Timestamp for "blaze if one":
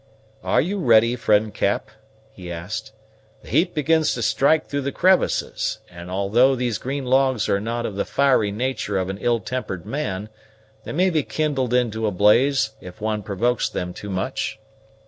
12.11-13.21